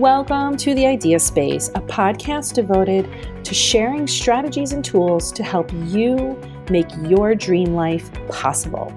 [0.00, 3.06] Welcome to the Idea Space, a podcast devoted
[3.44, 8.90] to sharing strategies and tools to help you make your dream life possible.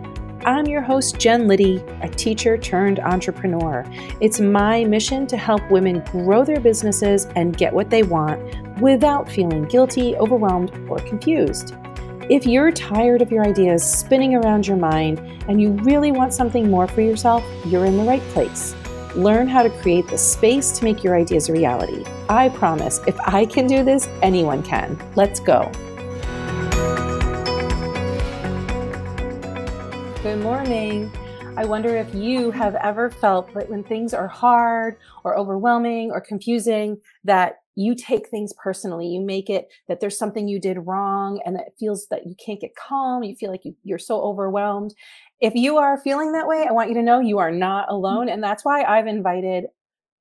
[0.45, 3.83] I'm your host, Jen Liddy, a teacher turned entrepreneur.
[4.21, 9.29] It's my mission to help women grow their businesses and get what they want without
[9.29, 11.75] feeling guilty, overwhelmed, or confused.
[12.29, 16.71] If you're tired of your ideas spinning around your mind and you really want something
[16.71, 18.73] more for yourself, you're in the right place.
[19.15, 22.03] Learn how to create the space to make your ideas a reality.
[22.29, 24.97] I promise, if I can do this, anyone can.
[25.15, 25.71] Let's go.
[30.23, 31.11] Good morning.
[31.55, 36.19] I wonder if you have ever felt that when things are hard or overwhelming or
[36.19, 39.07] confusing, that you take things personally.
[39.07, 42.35] You make it that there's something you did wrong and that it feels that you
[42.43, 43.23] can't get calm.
[43.23, 44.95] You feel like you, you're so overwhelmed.
[45.43, 48.29] If you are feeling that way, I want you to know you are not alone.
[48.29, 49.65] And that's why I've invited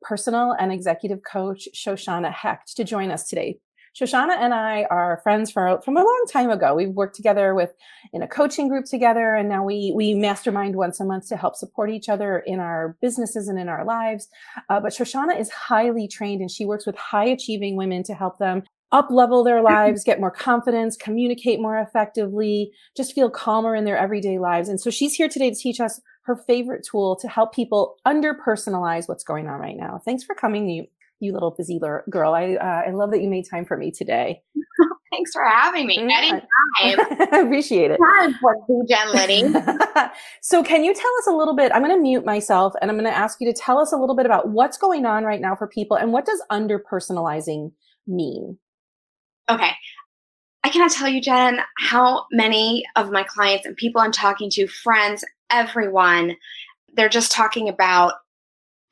[0.03, 3.61] personal and executive coach Shoshanna Hecht to join us today.
[3.95, 6.75] Shoshanna and I are friends for, from a long time ago.
[6.75, 7.73] We've worked together with
[8.12, 11.55] in a coaching group together, and now we we mastermind once a month to help
[11.55, 14.29] support each other in our businesses and in our lives.
[14.70, 18.39] Uh, but Shoshanna is highly trained, and she works with high achieving women to help
[18.39, 23.85] them up level their lives, get more confidence, communicate more effectively, just feel calmer in
[23.85, 24.69] their everyday lives.
[24.69, 28.35] And so she's here today to teach us her favorite tool to help people under
[28.35, 30.01] personalize what's going on right now.
[30.05, 30.87] Thanks for coming, you,
[31.20, 32.35] you little busy girl.
[32.35, 34.43] I, uh, I love that you made time for me today.
[35.11, 35.98] Thanks for having me.
[35.98, 36.19] Yeah.
[36.19, 37.29] Anytime.
[37.33, 37.98] I appreciate it.
[37.98, 38.57] Time for
[38.89, 39.43] Jen Liddy.
[40.43, 41.70] so, can you tell us a little bit?
[41.75, 43.97] I'm going to mute myself and I'm going to ask you to tell us a
[43.97, 47.73] little bit about what's going on right now for people and what does under personalizing
[48.07, 48.59] mean?
[49.48, 49.71] Okay.
[50.65, 54.69] I cannot tell you, Jen, how many of my clients and people I'm talking to,
[54.69, 56.37] friends, everyone,
[56.95, 58.15] they're just talking about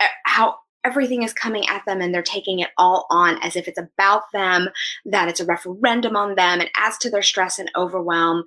[0.00, 3.68] uh, how everything is coming at them and they're taking it all on as if
[3.68, 4.68] it's about them,
[5.04, 8.44] that it's a referendum on them, and adds to their stress and overwhelm.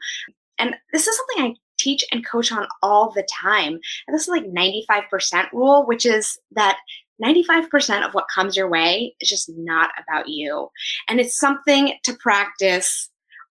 [0.60, 3.80] And this is something I teach and coach on all the time.
[4.08, 6.78] And this is like 95% rule, which is that
[7.24, 10.70] 95% of what comes your way is just not about you.
[11.08, 13.10] And it's something to practice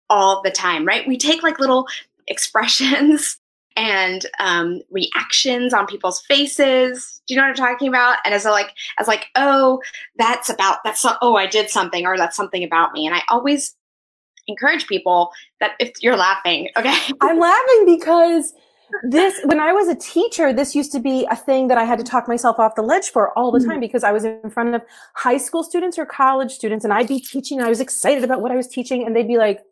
[0.10, 1.08] all the time, right?
[1.08, 1.88] We take like little
[2.28, 3.38] expressions
[3.76, 7.22] and um, reactions on people's faces.
[7.28, 8.18] Do you know what I'm talking about?
[8.26, 9.82] And as a, like, as like, oh,
[10.18, 13.06] that's about that's oh, I did something, or that's something about me.
[13.06, 13.76] And I always
[14.48, 18.54] encourage people that if you're laughing, okay, I'm laughing because
[19.04, 21.98] this when I was a teacher, this used to be a thing that I had
[22.00, 23.80] to talk myself off the ledge for all the time mm-hmm.
[23.82, 24.82] because I was in front of
[25.14, 28.42] high school students or college students and I'd be teaching and I was excited about
[28.42, 29.64] what I was teaching and they'd be like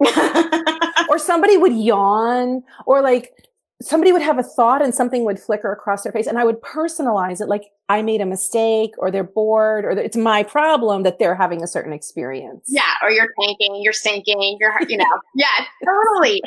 [1.10, 3.49] or somebody would yawn or like
[3.82, 6.60] somebody would have a thought and something would flicker across their face and I would
[6.60, 11.18] personalize it like I made a mistake or they're bored or it's my problem that
[11.18, 12.66] they're having a certain experience.
[12.68, 15.20] Yeah, or you're tanking, you're sinking, you're you know.
[15.34, 15.46] yeah,
[15.84, 16.42] totally.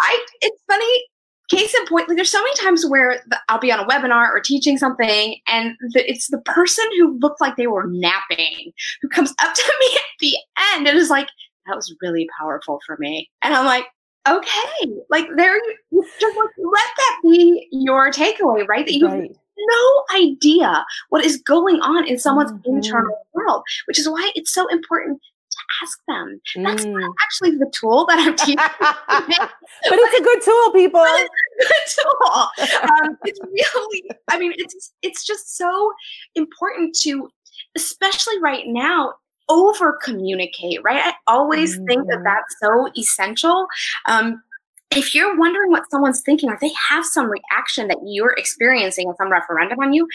[0.00, 1.04] I it's funny
[1.50, 4.30] case in point, like there's so many times where the, I'll be on a webinar
[4.30, 9.08] or teaching something, and the, it's the person who looked like they were napping who
[9.08, 10.36] comes up to me at the
[10.74, 11.28] end and is like,
[11.66, 13.86] "That was really powerful for me," and I'm like,
[14.28, 15.56] "Okay, like there,
[15.90, 18.86] you just like let that be your takeaway, right?
[18.86, 19.36] That you right
[19.66, 22.76] no idea what is going on in someone's mm-hmm.
[22.76, 25.20] internal world, which is why it's so important
[25.50, 26.40] to ask them.
[26.56, 27.00] That's mm.
[27.00, 28.56] not actually the tool that I'm teaching.
[28.78, 31.00] but it's a good tool, people.
[31.04, 31.30] It's
[31.60, 32.90] a good tool.
[32.90, 35.92] Um, it's really, I mean, it's it's just so
[36.34, 37.28] important to,
[37.76, 39.14] especially right now,
[39.48, 40.82] over communicate.
[40.84, 41.00] Right?
[41.02, 41.86] I always mm.
[41.86, 42.24] think that mm-hmm.
[42.24, 43.66] that's so essential.
[44.06, 44.42] Um,
[44.90, 49.16] if you're wondering what someone's thinking or they have some reaction that you're experiencing and
[49.16, 50.06] some referendum on you,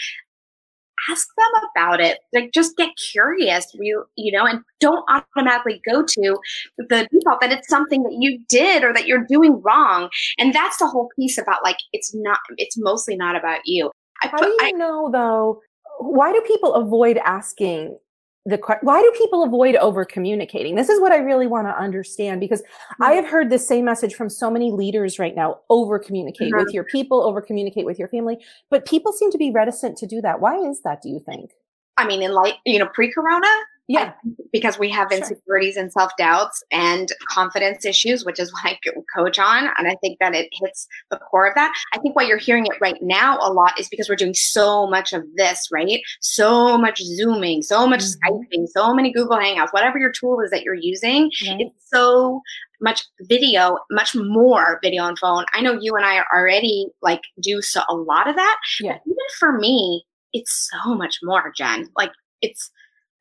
[1.08, 2.18] ask them about it.
[2.32, 6.36] Like just get curious, you you know, and don't automatically go to
[6.78, 10.08] the default that it's something that you did or that you're doing wrong.
[10.38, 13.90] And that's the whole piece about like it's not it's mostly not about you.
[14.22, 15.60] I How do you I, know though?
[15.98, 17.98] Why do people avoid asking
[18.46, 22.40] the why do people avoid over communicating this is what i really want to understand
[22.40, 23.02] because mm-hmm.
[23.02, 26.64] i have heard the same message from so many leaders right now over communicate mm-hmm.
[26.64, 28.38] with your people over communicate with your family
[28.70, 31.50] but people seem to be reticent to do that why is that do you think
[31.98, 33.48] i mean in like you know pre-corona
[33.90, 34.12] yeah.
[34.52, 35.82] because we have insecurities sure.
[35.82, 38.78] and self doubts and confidence issues, which is what I
[39.16, 39.68] coach on.
[39.76, 41.72] And I think that it hits the core of that.
[41.92, 44.86] I think why you're hearing it right now a lot is because we're doing so
[44.86, 46.00] much of this, right?
[46.20, 48.34] So much Zooming, so much mm-hmm.
[48.34, 51.30] Skyping, so many Google Hangouts, whatever your tool is that you're using.
[51.42, 51.60] Mm-hmm.
[51.60, 52.40] It's so
[52.80, 55.44] much video, much more video and phone.
[55.52, 58.56] I know you and I already like do so a lot of that.
[58.80, 58.98] Yeah.
[59.04, 61.88] even for me, it's so much more, Jen.
[61.96, 62.70] Like it's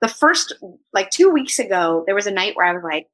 [0.02, 0.54] the first
[0.94, 3.08] like two weeks ago, there was a night where I was like,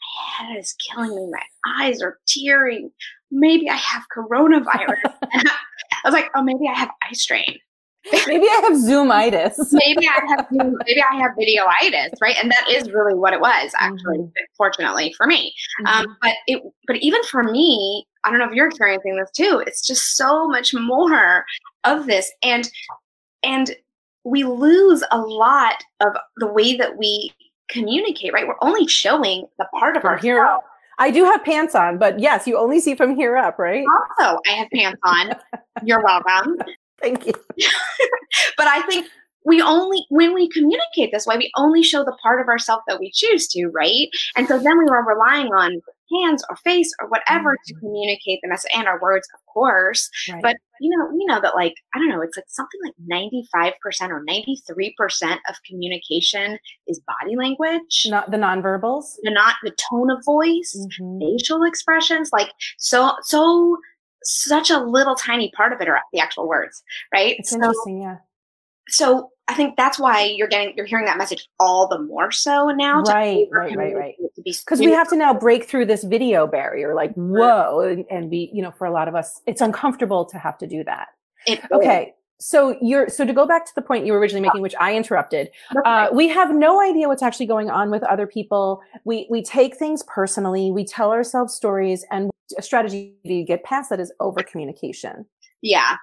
[0.00, 1.30] my head is killing me.
[1.30, 2.90] My eyes are tearing.
[3.30, 4.98] Maybe I have coronavirus.
[5.04, 5.50] I
[6.04, 7.58] was like, oh, maybe I have eye strain.
[8.26, 9.54] maybe I have zoomitis.
[9.72, 12.34] maybe I have maybe I have videoitis, right?
[12.42, 14.44] And that is really what it was, actually, mm-hmm.
[14.56, 15.54] fortunately for me.
[15.86, 16.10] Um, mm-hmm.
[16.10, 19.62] Um, but it, but even for me, I don't know if you're experiencing this too.
[19.66, 21.44] It's just so much more
[21.84, 22.68] of this, and
[23.44, 23.70] and
[24.24, 27.32] we lose a lot of the way that we
[27.68, 28.32] communicate.
[28.32, 28.46] Right?
[28.46, 30.46] We're only showing the part of our here.
[30.98, 33.84] I do have pants on, but yes, you only see from here up, right?
[34.20, 35.32] Also, I have pants on.
[35.84, 36.58] You're welcome.
[37.00, 37.32] Thank you.
[38.56, 39.08] but I think
[39.44, 43.00] we only when we communicate this way we only show the part of ourselves that
[43.00, 45.80] we choose to right and so then we are relying on
[46.20, 47.74] hands or face or whatever mm-hmm.
[47.74, 50.42] to communicate the message and our words of course right.
[50.42, 52.94] but you know we know that like i don't know it's like something like
[53.44, 60.10] 95% or 93% of communication is body language not the nonverbals the not the tone
[60.10, 61.18] of voice mm-hmm.
[61.18, 63.76] facial expressions like so so
[64.24, 66.82] such a little tiny part of it are the actual words
[67.12, 68.16] right it's so, interesting yeah
[68.88, 72.68] so I think that's why you're getting you're hearing that message all the more so
[72.68, 73.02] now.
[73.02, 74.14] Right, right, right, right.
[74.42, 78.50] Because we have to now break through this video barrier, like whoa, and, and, be
[78.54, 81.08] you know for a lot of us, it's uncomfortable to have to do that.
[81.46, 84.62] It, okay, so you're so to go back to the point you were originally making,
[84.62, 85.50] which I interrupted.
[85.84, 88.80] Uh, we have no idea what's actually going on with other people.
[89.04, 90.70] We we take things personally.
[90.70, 95.26] We tell ourselves stories, and a strategy to get past that is over communication.
[95.62, 95.96] Yeah,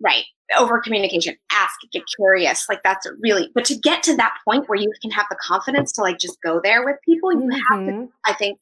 [0.00, 0.24] right.
[0.58, 2.68] Over communication, ask, get curious.
[2.68, 5.92] Like that's really, but to get to that point where you can have the confidence
[5.92, 7.50] to like just go there with people, you mm-hmm.
[7.50, 8.04] have to, mm-hmm.
[8.26, 8.58] I think,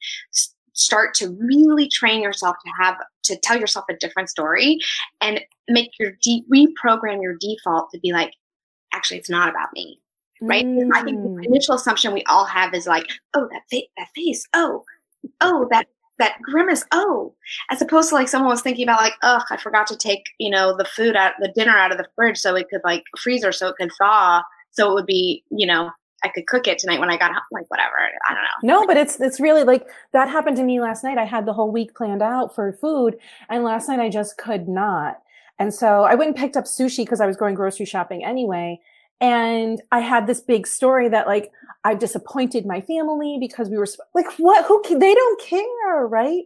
[0.75, 4.79] start to really train yourself to have to tell yourself a different story
[5.21, 8.33] and make your de- reprogram your default to be like
[8.93, 10.01] actually it's not about me
[10.41, 10.89] right mm.
[10.95, 11.45] i think the mm.
[11.45, 14.83] initial assumption we all have is like oh that fa- that face oh
[15.41, 15.87] oh that
[16.19, 17.35] that grimace oh
[17.71, 20.51] as opposed to like someone was thinking about like oh i forgot to take you
[20.51, 23.53] know the food out the dinner out of the fridge so it could like freezer
[23.53, 25.91] so it could thaw so it would be you know
[26.25, 27.95] i could cook it tonight when i got home like whatever
[28.29, 28.81] i don't know.
[28.81, 31.19] No but it's it's really like that happened to me last night.
[31.19, 33.19] I had the whole week planned out for food
[33.49, 35.23] and last night i just could not.
[35.59, 38.81] And so i went and picked up sushi because i was going grocery shopping anyway
[39.23, 41.53] and I had this big story that like
[41.85, 44.65] I disappointed my family because we were like, what?
[44.67, 44.83] Who?
[44.99, 46.43] They don't care, right?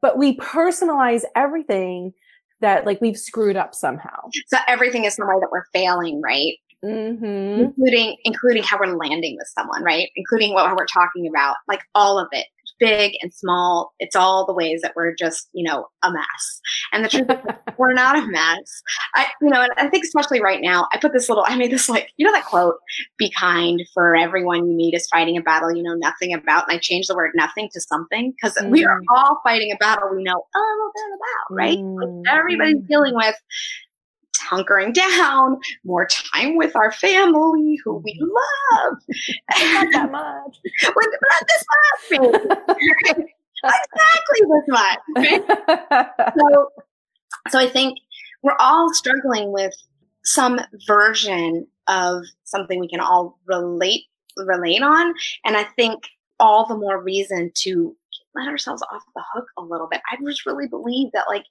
[0.00, 2.12] But we personalize everything
[2.60, 4.30] that like we've screwed up somehow.
[4.46, 6.54] So everything is the way that we're failing, right?
[6.84, 7.64] Mm-hmm.
[7.64, 10.08] Including including how we're landing with someone, right?
[10.14, 12.46] Including what we're talking about, like all of it
[12.82, 13.92] big and small.
[14.00, 16.60] It's all the ways that we're just, you know, a mess.
[16.92, 17.36] And the truth is,
[17.78, 18.82] we're not a mess.
[19.14, 21.70] I, you know, and I think especially right now, I put this little, I made
[21.70, 22.74] this like, you know, that quote,
[23.18, 26.64] be kind for everyone you meet is fighting a battle you know nothing about.
[26.68, 28.68] And I changed the word nothing to something because mm.
[28.70, 29.04] we are mm.
[29.16, 31.78] all fighting a battle we know a little bit about, right?
[31.78, 32.24] Mm.
[32.24, 33.36] Like everybody's dealing with
[34.50, 38.76] hunkering down, more time with our family who we mm-hmm.
[38.76, 38.98] love.
[39.72, 40.58] not that much.
[40.94, 41.64] not this
[42.10, 43.22] much.
[43.64, 44.98] exactly this much.
[45.16, 46.34] Right?
[46.38, 46.68] so,
[47.50, 47.98] so I think
[48.42, 49.74] we're all struggling with
[50.24, 54.04] some version of something we can all relate
[54.36, 55.12] relate on,
[55.44, 56.04] and I think
[56.40, 57.94] all the more reason to
[58.34, 60.00] let ourselves off the hook a little bit.
[60.10, 61.44] I just really believe that like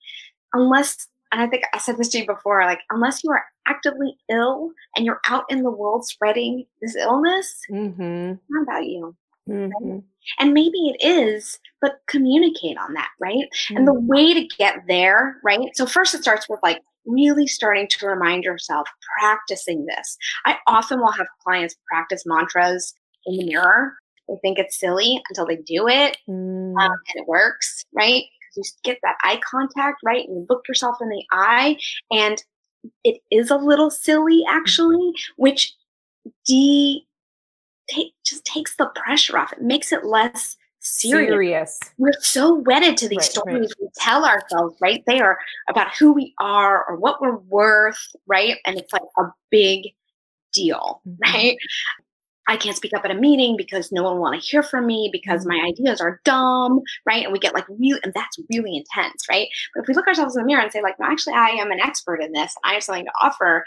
[0.54, 4.18] unless and I think I said this to you before, like unless you are actively
[4.30, 8.34] ill and you're out in the world spreading this illness, mm-hmm.
[8.50, 9.16] not about you.
[9.50, 9.90] Mm-hmm.
[9.90, 10.04] Right?
[10.40, 13.36] And maybe it is, but communicate on that, right?
[13.36, 13.78] Mm-hmm.
[13.78, 14.08] And the mm-hmm.
[14.08, 15.70] way to get there, right?
[15.74, 18.88] So first it starts with like really starting to remind yourself,
[19.20, 20.18] practicing this.
[20.46, 22.94] I often will have clients practice mantras
[23.26, 23.94] in the mirror.
[24.28, 26.74] They think it's silly until they do it, mm.
[26.80, 28.24] um, and it works, right?
[28.56, 30.28] You get that eye contact, right?
[30.28, 31.78] And you look yourself in the eye,
[32.12, 32.44] and
[33.04, 35.74] it is a little silly actually, which
[36.46, 37.06] de
[37.88, 39.54] take, just takes the pressure off.
[39.54, 41.28] It makes it less serious.
[41.28, 41.80] serious.
[41.98, 43.82] We're so wedded to these right, stories right.
[43.82, 45.04] we tell ourselves, right?
[45.08, 45.38] They are
[45.70, 48.58] about who we are or what we're worth, right?
[48.66, 49.94] And it's like a big
[50.54, 51.22] deal, mm-hmm.
[51.22, 51.58] right?
[52.48, 55.10] I can't speak up at a meeting because no one want to hear from me
[55.12, 55.68] because my mm-hmm.
[55.68, 57.24] ideas are dumb, right?
[57.24, 59.48] And we get like really, and that's really intense, right?
[59.74, 61.72] But if we look ourselves in the mirror and say like, no, actually, I am
[61.72, 62.54] an expert in this.
[62.64, 63.64] I have something to offer.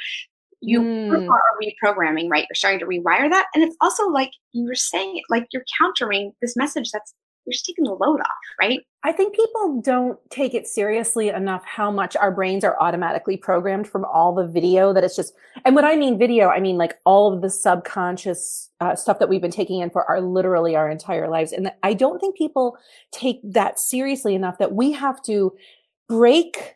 [0.60, 1.28] You mm.
[1.28, 2.46] are reprogramming, right?
[2.48, 6.32] You're starting to rewire that, and it's also like you were saying, like you're countering
[6.40, 7.12] this message that's
[7.44, 8.80] you're just taking the load off, right?
[9.02, 13.86] I think people don't take it seriously enough how much our brains are automatically programmed
[13.86, 15.34] from all the video that it's just,
[15.64, 19.28] and when I mean video, I mean like all of the subconscious uh, stuff that
[19.28, 21.52] we've been taking in for our literally our entire lives.
[21.52, 22.78] And I don't think people
[23.12, 25.52] take that seriously enough that we have to
[26.08, 26.73] break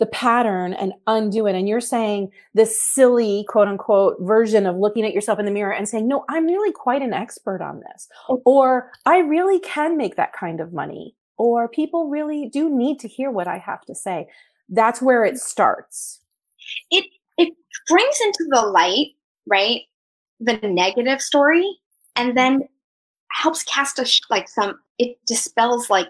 [0.00, 1.54] the pattern and undo it.
[1.54, 5.72] And you're saying this silly, quote unquote, version of looking at yourself in the mirror
[5.72, 8.08] and saying, no, I'm really quite an expert on this.
[8.28, 8.42] Oh.
[8.44, 11.14] Or I really can make that kind of money.
[11.36, 14.26] Or people really do need to hear what I have to say.
[14.68, 16.20] That's where it starts.
[16.90, 17.04] It,
[17.36, 17.52] it
[17.86, 19.08] brings into the light,
[19.46, 19.82] right?
[20.40, 21.78] The negative story
[22.16, 22.62] and then
[23.32, 26.08] helps cast a, sh- like some, it dispels like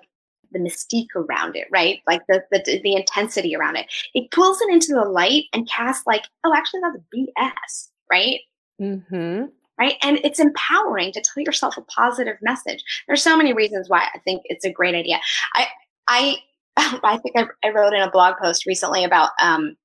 [0.53, 2.01] the mystique around it, right?
[2.07, 3.87] Like the, the the intensity around it.
[4.15, 8.41] It pulls it into the light and casts like, oh, actually, that's BS, right?
[8.81, 9.47] Mm-hmm.
[9.79, 12.85] Right, and it's empowering to tell yourself a positive message.
[13.07, 15.19] There's so many reasons why I think it's a great idea.
[15.55, 15.67] I
[16.07, 16.37] I
[17.03, 19.77] I think I, I wrote in a blog post recently about um,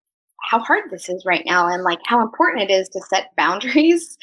[0.42, 4.18] how hard this is right now and like how important it is to set boundaries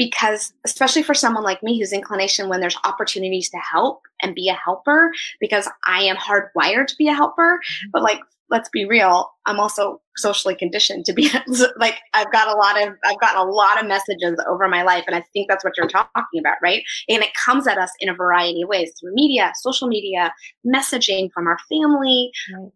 [0.00, 4.48] because especially for someone like me whose inclination when there's opportunities to help and be
[4.48, 7.90] a helper because i am hardwired to be a helper mm-hmm.
[7.92, 11.30] but like let's be real i'm also socially conditioned to be
[11.76, 15.04] like i've got a lot of i've gotten a lot of messages over my life
[15.06, 18.08] and i think that's what you're talking about right and it comes at us in
[18.08, 20.32] a variety of ways through media social media
[20.66, 22.70] messaging from our family right.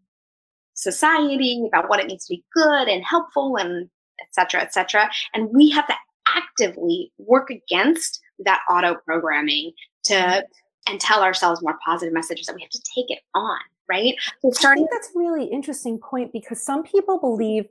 [0.75, 3.89] society about what it means to be good and helpful and
[4.21, 5.11] etc cetera, etc cetera.
[5.33, 5.95] and we have to
[6.35, 9.73] actively work against that auto programming
[10.05, 10.45] to
[10.87, 14.15] and tell ourselves more positive messages that we have to take it on right?
[14.43, 17.67] So starting that's a really interesting point because some people believe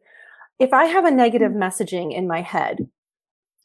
[0.59, 2.87] if i have a negative messaging in my head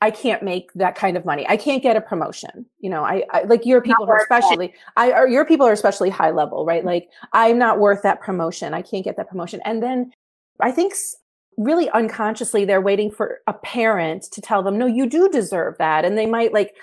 [0.01, 1.45] i can't make that kind of money.
[1.49, 3.05] I can't get a promotion you know?
[3.05, 6.65] I, I like your people are especially i are your people are especially high level
[6.65, 6.81] right?
[6.81, 6.89] Mm-hmm.
[6.89, 8.75] like i'm not worth that promotion.
[8.75, 9.61] I can't get that promotion.
[9.65, 10.13] And then
[10.61, 10.95] i think
[11.59, 16.05] really unconsciously they're waiting for a parent to tell them no you do deserve that.
[16.05, 16.75] And they might like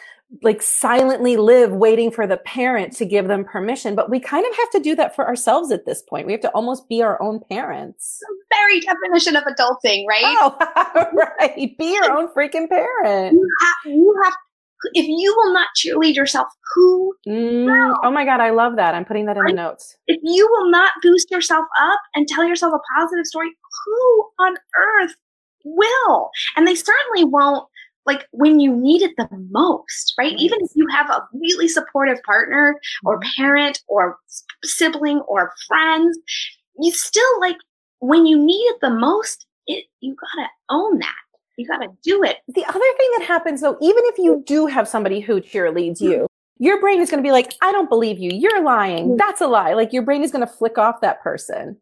[0.42, 3.96] like silently live waiting for the parent to give them permission.
[3.96, 6.26] But we kind of have to do that for ourselves at this point.
[6.26, 8.20] We have to almost be our own parents.
[8.22, 10.24] The very definition of adulting right?
[10.24, 11.08] Oh
[11.40, 11.78] right.
[11.78, 13.34] Be your own freaking parent.
[13.34, 14.34] You have, you have
[14.94, 18.94] if you will not cheerlead yourself, who mm, Oh my God, I love that.
[18.94, 19.96] I'm putting that in the notes.
[20.08, 23.50] If you will not boost yourself up and tell yourself a positive story,
[23.86, 25.16] who on earth
[25.64, 26.30] will?
[26.56, 27.68] And they certainly won't
[28.06, 30.32] like when you need it the most, right?
[30.32, 30.40] right?
[30.40, 33.42] Even if you have a really supportive partner or mm-hmm.
[33.42, 34.18] parent or
[34.64, 36.18] sibling or friends,
[36.80, 37.58] you still like
[38.00, 41.16] when you need it the most, it you gotta own that.
[41.58, 42.38] You got to do it.
[42.48, 46.28] The other thing that happens though, even if you do have somebody who cheerleads you,
[46.58, 48.32] your brain is going to be like, I don't believe you.
[48.34, 49.10] You're lying.
[49.10, 49.18] Mm-hmm.
[49.18, 49.74] That's a lie.
[49.74, 51.78] Like your brain is going to flick off that person.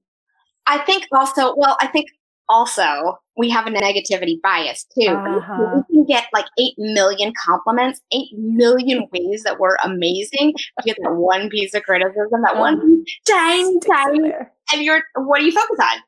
[0.68, 2.08] I think also, well, I think
[2.50, 5.08] also we have a negativity bias too.
[5.08, 5.82] Uh-huh.
[5.90, 10.54] We can get like 8 million compliments, 8 million ways that we're amazing.
[10.86, 13.04] You get that one piece of criticism, that one uh-huh.
[13.28, 14.32] tiny, tiny,
[14.72, 16.02] and you're, what do you focus on?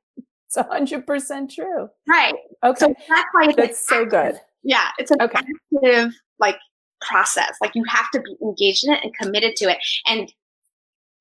[0.58, 1.90] It's hundred percent true.
[2.08, 2.34] Right.
[2.64, 2.80] Okay.
[2.80, 4.40] So that's why it's that's so good.
[4.64, 5.40] Yeah, it's an okay.
[5.40, 6.58] active like
[7.02, 7.58] process.
[7.62, 9.78] Like you have to be engaged in it and committed to it.
[10.08, 10.32] And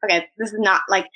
[0.05, 1.07] okay, this is not like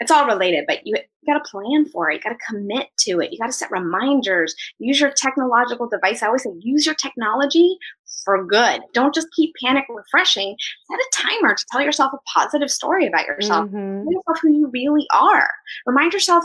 [0.00, 2.14] it's all related, but you, you got to plan for it.
[2.14, 3.32] You got to commit to it.
[3.32, 4.54] You got to set reminders.
[4.78, 6.22] Use your technological device.
[6.22, 7.76] I always say use your technology
[8.24, 8.80] for good.
[8.94, 10.56] Don't just keep panic refreshing.
[10.90, 13.66] Set a timer to tell yourself a positive story about yourself.
[13.66, 14.04] Mm-hmm.
[14.04, 15.48] Tell yourself who you really are.
[15.86, 16.44] Remind yourself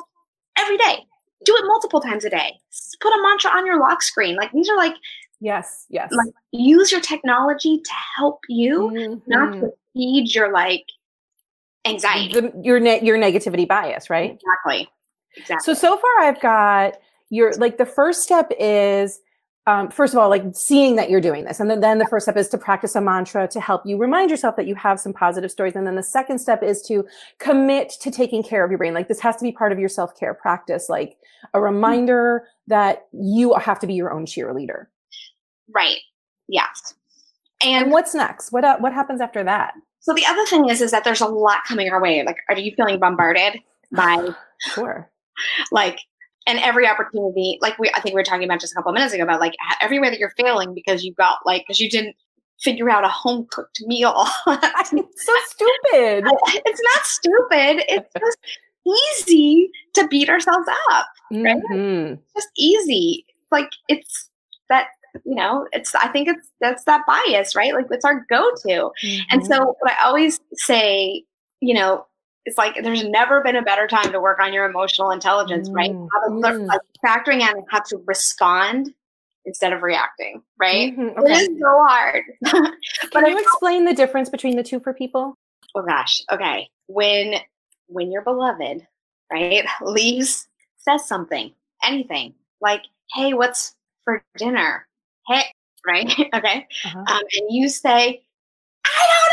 [0.58, 1.06] every day.
[1.44, 2.60] Do it multiple times a day.
[3.00, 4.36] Put a mantra on your lock screen.
[4.36, 4.96] Like these are like
[5.40, 6.12] yes, yes.
[6.12, 9.20] Like use your technology to help you, mm-hmm.
[9.28, 10.86] not to feed your like
[11.86, 12.34] anxiety.
[12.34, 14.32] The, your ne- your negativity bias, right?
[14.32, 14.90] Exactly.
[15.38, 15.64] Exactly.
[15.64, 16.98] So so far I've got
[17.30, 19.20] your like the first step is
[19.68, 21.60] um, first of all, like seeing that you're doing this.
[21.60, 24.30] And then, then the first step is to practice a mantra to help you remind
[24.30, 25.76] yourself that you have some positive stories.
[25.76, 27.06] And then the second step is to
[27.40, 28.94] commit to taking care of your brain.
[28.94, 31.18] Like this has to be part of your self care practice, like
[31.54, 34.86] a reminder that you have to be your own cheerleader.
[35.74, 35.98] Right.
[36.48, 36.94] Yes.
[37.64, 38.52] And, and what's next?
[38.52, 39.74] What, uh, what happens after that?
[40.00, 42.24] So the other thing is, is that there's a lot coming our way.
[42.24, 43.60] Like, are you feeling bombarded
[43.92, 44.30] by
[44.60, 45.10] sure
[45.72, 46.00] like
[46.48, 48.94] and every opportunity, like we, I think we were talking about just a couple of
[48.94, 51.90] minutes ago about like every way that you're failing because you got like, because you
[51.90, 52.16] didn't
[52.60, 54.26] figure out a home cooked meal.
[54.48, 54.90] it's
[55.26, 56.24] so stupid.
[56.66, 57.84] It's not stupid.
[57.90, 58.38] It's just
[58.88, 61.62] easy to beat ourselves up, right?
[61.72, 62.14] Mm-hmm.
[62.14, 63.26] It's just easy.
[63.52, 64.30] Like it's
[64.70, 64.88] that
[65.26, 67.74] you know, it's I think it's that's that bias, right?
[67.74, 68.92] Like it's our go-to.
[69.04, 69.24] Mm-hmm.
[69.32, 71.24] And so what I always say,
[71.62, 72.06] you know,
[72.46, 75.76] it's like there's never been a better time to work on your emotional intelligence, mm-hmm.
[75.76, 75.92] right?
[75.92, 76.68] Mm.
[76.68, 78.94] Like factoring in how to respond
[79.46, 80.96] instead of reacting, right?
[80.96, 81.20] Mm-hmm.
[81.20, 81.34] Okay.
[81.34, 82.24] It is so hard.
[82.42, 85.36] but Can you explain the difference between the two for people?
[85.76, 86.22] Oh gosh.
[86.32, 86.70] Okay.
[86.88, 87.36] When
[87.88, 88.86] when your beloved,
[89.32, 90.48] right, leaves,
[90.78, 91.52] says something,
[91.84, 92.84] anything like,
[93.14, 94.88] "Hey, what's for dinner?"
[95.28, 95.44] Hey,
[95.86, 96.12] right?
[96.36, 96.68] okay.
[96.86, 97.00] Uh-huh.
[97.00, 98.24] Um, and you say,
[98.86, 99.25] "I don't know."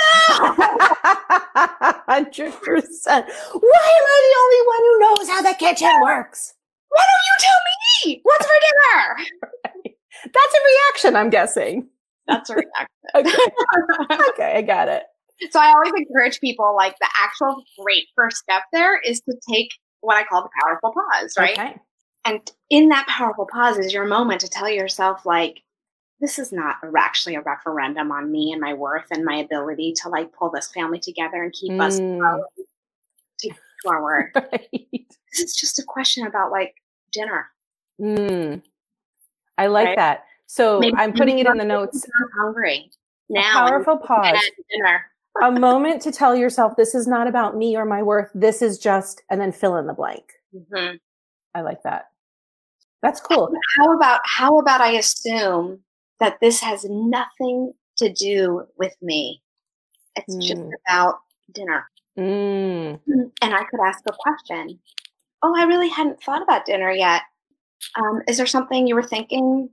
[2.08, 3.26] Hundred percent.
[3.26, 6.54] Why am I the only one who knows how the kitchen works?
[6.88, 8.20] Why don't you tell me?
[8.22, 9.16] What's for dinner?
[9.64, 9.96] right.
[10.24, 11.88] That's a reaction, I'm guessing.
[12.26, 12.86] That's a reaction.
[13.14, 14.28] okay.
[14.30, 15.04] okay, I got it.
[15.50, 19.70] So I always encourage people like the actual great first step there is to take
[20.00, 21.58] what I call the powerful pause, right?
[21.58, 21.74] Okay.
[22.24, 22.40] And
[22.70, 25.62] in that powerful pause is your moment to tell yourself like
[26.22, 30.08] this is not actually a referendum on me and my worth and my ability to
[30.08, 31.82] like pull this family together and keep mm.
[31.82, 33.50] us to,
[33.82, 34.30] forward.
[34.36, 35.06] Right.
[35.32, 36.76] This is just a question about like
[37.10, 37.46] dinner.
[38.00, 38.62] Mm.
[39.58, 39.96] I like right?
[39.96, 40.24] that.
[40.46, 42.04] So Maybe I'm putting it in the notes.
[42.04, 42.90] I'm hungry
[43.28, 43.66] now.
[43.66, 44.38] A powerful pause.
[44.70, 45.04] Dinner.
[45.42, 48.30] a moment to tell yourself this is not about me or my worth.
[48.34, 50.34] This is just, and then fill in the blank.
[50.54, 50.96] Mm-hmm.
[51.54, 52.10] I like that.
[53.02, 53.52] That's cool.
[53.78, 55.80] How about how about I assume
[56.22, 59.42] that this has nothing to do with me?
[60.16, 60.40] It's mm.
[60.40, 61.16] just about
[61.52, 61.84] dinner.
[62.18, 63.00] Mm.
[63.42, 64.78] And I could ask a question.
[65.42, 67.22] Oh, I really hadn't thought about dinner yet.
[67.96, 69.68] Um, is there something you were thinking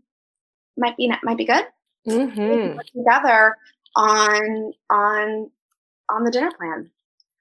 [0.75, 1.65] might be might be good?
[2.07, 2.77] Mm-hmm.
[2.77, 3.55] Put together
[3.95, 5.51] on on
[6.09, 6.89] on the dinner plan.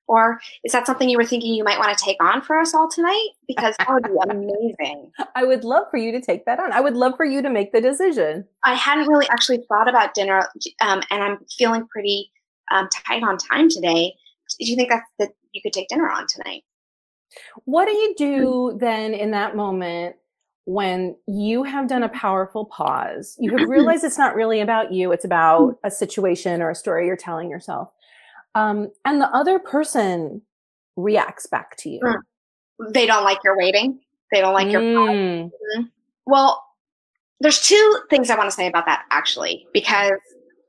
[0.08, 2.74] Or is that something you were thinking you might want to take on for us
[2.74, 3.28] all tonight?
[3.46, 5.12] Because that would be amazing.
[5.36, 6.72] I would love for you to take that on.
[6.72, 8.46] I would love for you to make the decision.
[8.64, 10.48] I hadn't really actually thought about dinner,
[10.80, 12.30] um, and I'm feeling pretty
[12.72, 14.14] um, tight on time today.
[14.58, 16.64] Do you think that that you could take dinner on tonight?
[17.64, 20.16] What do you do then in that moment
[20.64, 25.12] when you have done a powerful pause, you have realized it's not really about you,
[25.12, 27.90] it's about a situation or a story you're telling yourself.
[28.58, 30.42] Um, and the other person
[30.96, 32.00] reacts back to you.
[32.92, 34.00] They don't like your waiting.
[34.32, 35.50] They don't like your mm.
[35.50, 35.82] mm-hmm.
[36.26, 36.62] Well,
[37.40, 40.12] there's two things I want to say about that actually, because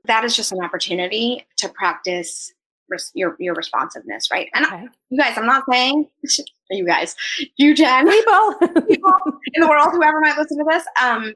[0.06, 2.54] that is just an opportunity to practice
[2.90, 4.50] res- your your responsiveness, right?
[4.54, 4.76] And okay.
[4.76, 6.08] I, you guys, I'm not saying
[6.70, 7.16] you guys,
[7.58, 8.56] you Jen, people,
[8.88, 9.14] people
[9.54, 10.84] in the world, whoever might listen to this.
[11.02, 11.34] Um,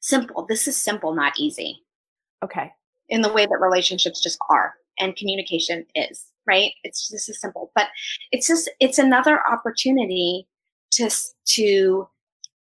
[0.00, 0.46] simple.
[0.48, 1.82] This is simple, not easy.
[2.44, 2.72] Okay.
[3.08, 6.72] In the way that relationships just are, and communication is right.
[6.84, 7.88] It's this is simple, but
[8.30, 10.46] it's just it's another opportunity
[10.92, 11.10] to
[11.46, 12.08] to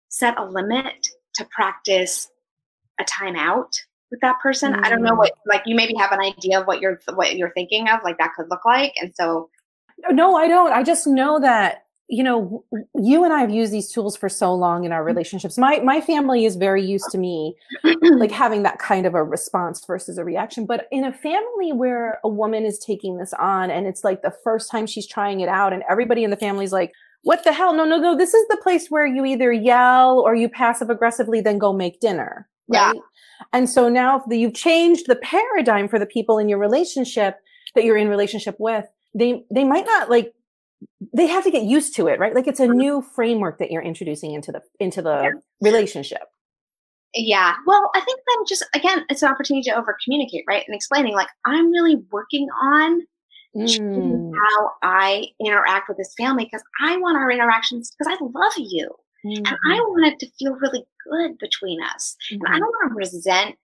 [0.09, 2.31] set a limit to practice
[3.01, 3.73] a timeout
[4.11, 4.73] with that person.
[4.75, 4.85] Mm.
[4.85, 5.53] I don't know what mm.
[5.53, 8.33] like you maybe have an idea of what you're what you're thinking of like that
[8.37, 8.93] could look like.
[9.01, 9.51] And so
[10.11, 10.73] No, I don't.
[10.73, 14.55] I just know that you know you and I have used these tools for so
[14.55, 15.07] long in our mm.
[15.07, 15.57] relationships.
[15.57, 17.55] My my family is very used to me
[18.03, 20.67] like having that kind of a response versus a reaction.
[20.67, 24.35] But in a family where a woman is taking this on and it's like the
[24.45, 26.93] first time she's trying it out and everybody in the family is like
[27.23, 27.75] what the hell?
[27.75, 28.17] No, no, no.
[28.17, 32.01] This is the place where you either yell or you passive aggressively then go make
[32.01, 32.49] dinner.
[32.67, 32.95] Right?
[32.95, 33.01] Yeah.
[33.53, 37.39] And so now the, you've changed the paradigm for the people in your relationship
[37.75, 38.87] that you're in relationship with.
[39.15, 40.33] They, they might not like,
[41.13, 42.35] they have to get used to it, right?
[42.35, 45.31] Like it's a new framework that you're introducing into the, into the yeah.
[45.61, 46.23] relationship.
[47.15, 47.55] Yeah.
[47.67, 50.65] Well, I think then just, again, it's an opportunity to over communicate, right?
[50.67, 53.03] And explaining like, I'm really working on
[53.57, 54.33] mm.
[54.33, 58.89] how I interact with this family because I want our interactions because I love you.
[59.27, 59.45] Mm-hmm.
[59.45, 62.17] And I want it to feel really good between us.
[62.33, 62.35] Mm-hmm.
[62.35, 62.61] And I mm-hmm.
[62.61, 63.57] don't want to resent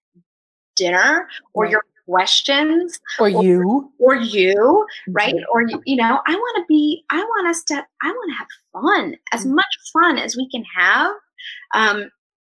[0.75, 1.71] dinner or right.
[1.71, 3.93] your questions or, you.
[3.99, 5.35] or you right?
[5.35, 5.45] Mm-hmm.
[5.53, 8.37] or you, you know i want to be i want us to i want to
[8.37, 9.57] have fun as mm-hmm.
[9.57, 11.13] much fun as we can have
[11.75, 12.11] um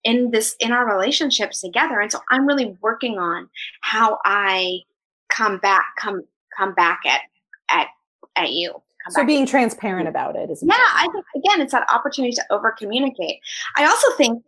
[0.03, 1.99] in this in our relationships together.
[1.99, 3.49] And so i'm really working on
[3.81, 4.79] how i
[5.29, 6.23] come back come
[6.57, 7.21] come back at
[7.69, 7.87] at
[8.35, 8.73] at you
[9.09, 12.71] so being transparent about it is yeah i think again it's that opportunity to over
[12.71, 13.39] communicate
[13.77, 14.43] i also think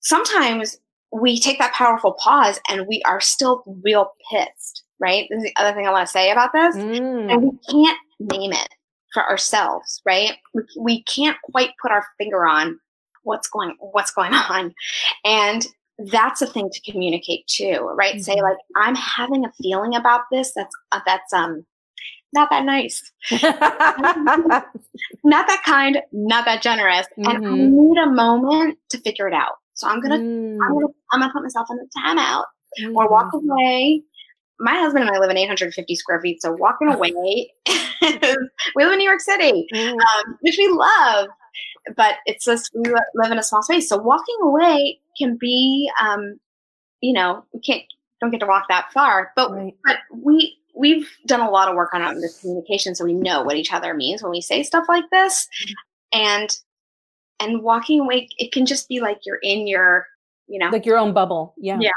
[0.00, 0.78] sometimes
[1.12, 5.54] we take that powerful pause and we are still real pissed right this is the
[5.56, 7.32] other thing i want to say about this mm.
[7.32, 8.68] and we can't name it
[9.12, 12.78] for ourselves right we, we can't quite put our finger on
[13.22, 14.74] what's going what's going on
[15.24, 15.66] and
[16.12, 18.22] that's a thing to communicate too right mm-hmm.
[18.22, 21.64] say like i'm having a feeling about this that's uh, that's um
[22.32, 24.66] not that nice, not
[25.46, 27.06] that kind, not that generous.
[27.18, 27.28] Mm-hmm.
[27.28, 27.70] And I mm-hmm.
[27.70, 29.54] need a moment to figure it out.
[29.76, 30.58] So I'm gonna, mm.
[30.62, 32.44] I'm gonna, I'm gonna put myself in a timeout
[32.80, 32.94] mm.
[32.94, 33.42] or walk mm.
[33.42, 34.02] away.
[34.58, 37.12] My husband and I live in 850 square feet, so walking away.
[38.02, 39.92] we live in New York City, mm.
[39.92, 41.28] um, which we love,
[41.94, 43.88] but it's just we live in a small space.
[43.88, 46.40] So walking away can be, um,
[47.02, 47.82] you know, we can't
[48.20, 49.74] don't get to walk that far, but right.
[49.84, 53.56] but we we've done a lot of work on this communication, so we know what
[53.56, 56.20] each other means when we say stuff like this, mm-hmm.
[56.22, 56.58] and
[57.40, 60.06] and walking away, it can just be like you're in your,
[60.46, 61.54] you know, like your own bubble.
[61.56, 61.78] Yeah.
[61.80, 61.90] Yeah.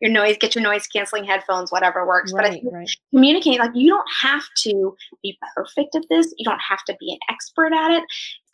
[0.00, 2.32] Your noise, get your noise canceling headphones, whatever works.
[2.32, 2.90] Right, but I right.
[3.10, 6.34] communicate, like you don't have to be perfect at this.
[6.36, 8.04] You don't have to be an expert at it.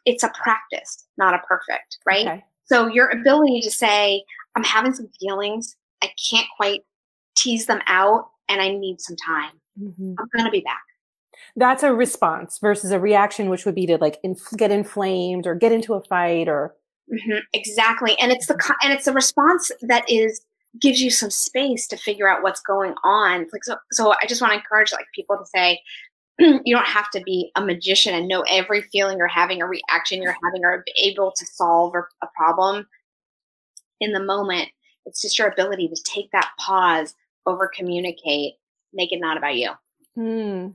[0.05, 2.27] It's a practice, not a perfect, right?
[2.27, 2.45] Okay.
[2.67, 4.23] So your ability to say,
[4.55, 5.77] I'm having some feelings.
[6.03, 6.83] I can't quite
[7.37, 9.53] tease them out and I need some time.
[9.81, 10.15] Mm-hmm.
[10.19, 10.83] I'm going to be back
[11.57, 15.55] that's a response versus a reaction which would be to like inf- get inflamed or
[15.55, 16.75] get into a fight or
[17.13, 18.17] mm-hmm, exactly.
[18.21, 20.41] And it's the and it's a response that is
[20.81, 23.47] gives you some space to figure out what's going on.
[23.53, 25.81] Like so so i just want to encourage like people to say
[26.39, 30.23] you don't have to be a magician and know every feeling you're having a reaction
[30.23, 32.87] you're having or able to solve a problem
[34.01, 34.69] in the moment.
[35.07, 37.15] It's just your ability to take that pause
[37.47, 38.55] over communicate
[38.93, 39.71] make it not about you.
[40.15, 40.69] Hmm.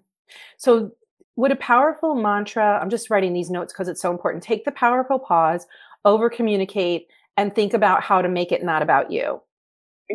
[0.57, 0.91] So,
[1.37, 4.41] would a powerful mantra, I'm just writing these notes because it's so important.
[4.41, 5.67] Take the powerful pause,
[6.05, 9.41] over communicate, and think about how to make it not about you.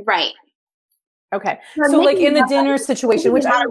[0.06, 0.32] Right.
[1.32, 1.58] Okay.
[1.76, 3.62] So, so like in the dinner situation, which I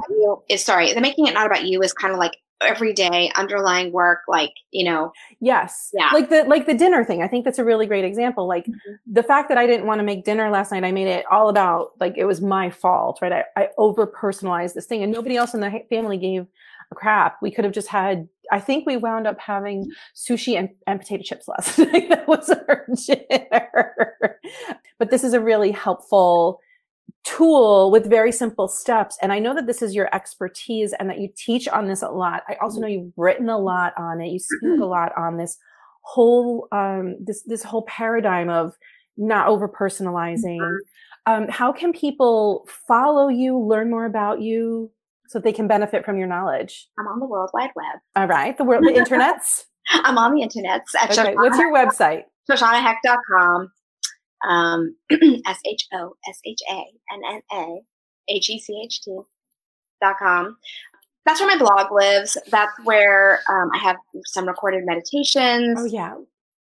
[0.48, 4.20] is sorry, the making it not about you is kind of like everyday underlying work
[4.28, 5.12] like you know.
[5.40, 5.90] Yes.
[5.94, 6.10] Yeah.
[6.14, 7.22] Like the like the dinner thing.
[7.22, 8.48] I think that's a really great example.
[8.48, 8.94] Like mm-hmm.
[9.08, 11.50] the fact that i didn't want to make dinner last night i made it all
[11.50, 13.32] about like it was my fault right?
[13.32, 16.48] I, I over personalized this thing and nobody else in the family gave
[16.92, 17.38] a crap.
[17.42, 21.24] We could have just had i think we wound up having sushi and, and potato
[21.24, 22.10] chips last night.
[22.10, 24.40] That was our dinner.
[24.98, 26.60] But this is a really helpful
[27.30, 29.18] tool with very simple steps.
[29.22, 32.10] And I know that this is your expertise and that you teach on this a
[32.10, 32.44] lot.
[32.48, 34.30] I also know you've written a lot on it.
[34.30, 34.84] You speak a mm-hmm.
[34.84, 35.58] lot on this
[36.02, 38.74] whole um, this this whole paradigm of
[39.18, 40.60] not over personalizing.
[40.60, 41.32] Mm-hmm.
[41.32, 44.92] Um, how can people follow you, learn more about you,
[45.28, 46.88] so they can benefit from your knowledge?
[46.98, 48.00] I'm on the World Wide Web.
[48.16, 49.66] All right, the world, the internets.
[49.90, 50.96] I'm on the internets.
[51.12, 51.36] okay.
[51.36, 52.24] What's your website?
[52.50, 53.72] ShoshannaHecht.com
[54.48, 57.82] um, S H O S H A N N A
[58.30, 59.18] H E C H T
[60.02, 60.58] dot com.
[61.26, 62.38] That's where my blog lives.
[62.50, 65.80] That's where um, I have some recorded meditations.
[65.80, 66.16] Oh yeah,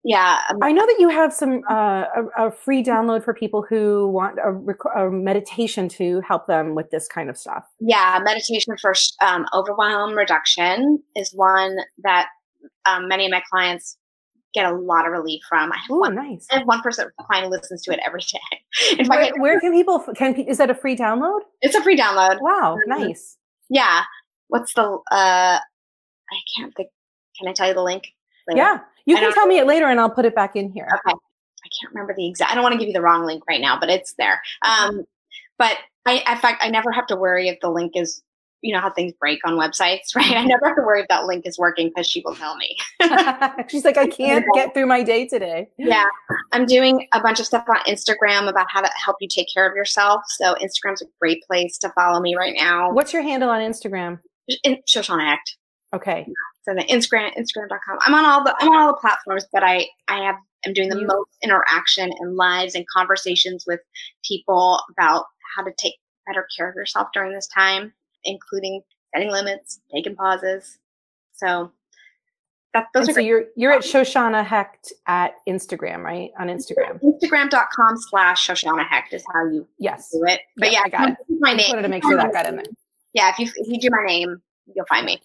[0.04, 0.40] yeah.
[0.50, 2.04] Um, I know that you have some uh,
[2.36, 6.74] a, a, free download for people who want a, rec- a, meditation to help them
[6.74, 7.64] with this kind of stuff.
[7.80, 12.28] Yeah, meditation for um, overwhelm reduction is one that
[12.84, 13.96] um, many of my clients
[14.52, 15.72] get a lot of relief from.
[15.72, 16.46] I have Ooh, one, nice.
[16.50, 18.98] I have one person client listens to it every day.
[18.98, 21.40] In where, where can people can is that a free download?
[21.60, 22.40] It's a free download.
[22.40, 23.02] Wow, mm-hmm.
[23.06, 23.36] nice.
[23.68, 24.02] Yeah.
[24.48, 26.90] What's the uh I can't think
[27.38, 28.04] can I tell you the link?
[28.48, 28.58] Later?
[28.58, 28.78] Yeah.
[29.06, 30.86] You can tell me it later and I'll put it back in here.
[30.86, 31.14] Okay.
[31.14, 33.60] I can't remember the exact I don't want to give you the wrong link right
[33.60, 34.42] now, but it's there.
[34.62, 35.04] Um
[35.58, 38.22] but I in fact I never have to worry if the link is
[38.62, 40.36] you know how things break on websites, right?
[40.36, 42.76] I never have to worry if that link is working because she will tell me.
[43.68, 45.68] She's like, I can't get through my day today.
[45.76, 46.04] Yeah.
[46.52, 49.68] I'm doing a bunch of stuff on Instagram about how to help you take care
[49.68, 50.22] of yourself.
[50.28, 52.92] So Instagram's a great place to follow me right now.
[52.92, 54.20] What's your handle on Instagram?
[54.64, 55.56] In, Shoshanna Hecht.
[55.94, 56.26] Okay.
[56.62, 57.98] So the Instagram, Instagram.com.
[58.06, 60.88] I'm on all the I'm on all the platforms, but I I have I'm doing
[60.88, 63.80] the you, most interaction and lives and conversations with
[64.26, 65.24] people about
[65.56, 65.94] how to take
[66.26, 67.92] better care of yourself during this time
[68.24, 68.82] including
[69.14, 70.78] setting limits, taking pauses.
[71.34, 71.72] So
[72.74, 76.30] that, those and are so you're you're at um, Shoshanna Hecht at Instagram, right?
[76.38, 77.00] On Instagram.
[77.02, 80.10] Instagram.com slash Shoshanna Hecht is how you yes.
[80.10, 80.40] do it.
[80.56, 81.16] But yeah, yeah I got it.
[81.40, 81.66] My name.
[81.66, 82.64] I wanted to make sure that um, got in there.
[83.12, 84.40] Yeah, if you if you do my name,
[84.74, 85.20] you'll find me.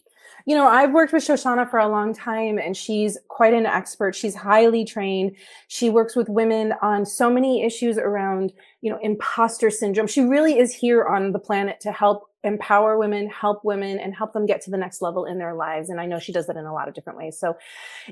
[0.45, 4.15] You know, I've worked with Shoshanna for a long time and she's quite an expert.
[4.15, 5.35] She's highly trained.
[5.67, 10.07] She works with women on so many issues around, you know, imposter syndrome.
[10.07, 14.33] She really is here on the planet to help empower women, help women, and help
[14.33, 15.89] them get to the next level in their lives.
[15.89, 17.37] And I know she does that in a lot of different ways.
[17.37, 17.57] So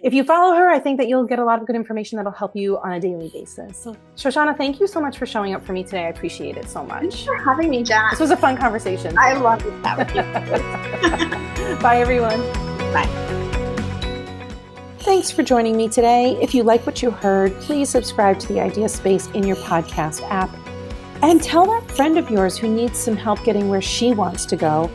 [0.01, 2.31] if you follow her, I think that you'll get a lot of good information that'll
[2.31, 3.77] help you on a daily basis.
[3.77, 6.05] So Shoshanna, thank you so much for showing up for me today.
[6.05, 7.01] I appreciate it so much.
[7.01, 8.01] Thanks for having me, Jen.
[8.09, 9.17] This was a fun conversation.
[9.17, 11.75] I love this chat with you.
[11.81, 12.41] Bye, everyone.
[12.93, 13.09] Bye.
[14.99, 16.35] Thanks for joining me today.
[16.41, 20.27] If you like what you heard, please subscribe to the Idea Space in your podcast
[20.31, 20.49] app
[21.25, 24.55] and tell that friend of yours who needs some help getting where she wants to
[24.55, 24.91] go.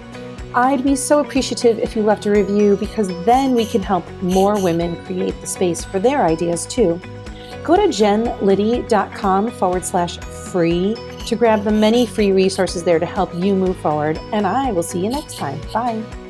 [0.54, 4.60] I'd be so appreciative if you left a review because then we can help more
[4.62, 7.00] women create the space for their ideas too.
[7.64, 13.34] Go to jenliddy.com forward slash free to grab the many free resources there to help
[13.34, 14.16] you move forward.
[14.32, 15.60] And I will see you next time.
[15.72, 16.29] Bye.